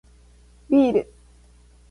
[0.67, 1.03] ビール